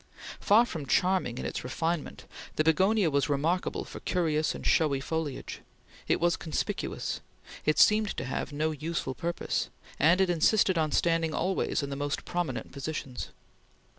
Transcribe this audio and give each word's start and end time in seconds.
Far 0.39 0.65
from 0.65 0.87
charming 0.87 1.37
in 1.37 1.45
its 1.45 1.63
refinement, 1.63 2.25
the 2.55 2.63
begonia 2.63 3.11
was 3.11 3.29
remarkable 3.29 3.85
for 3.85 3.99
curious 3.99 4.55
and 4.55 4.65
showy 4.65 4.99
foliage; 4.99 5.61
it 6.07 6.19
was 6.19 6.35
conspicuous; 6.37 7.21
it 7.65 7.77
seemed 7.77 8.17
to 8.17 8.25
have 8.25 8.51
no 8.51 8.71
useful 8.71 9.13
purpose; 9.13 9.69
and 9.99 10.19
it 10.19 10.31
insisted 10.31 10.75
on 10.75 10.91
standing 10.91 11.35
always 11.35 11.83
in 11.83 11.91
the 11.91 11.95
most 11.95 12.25
prominent 12.25 12.71
positions. 12.71 13.29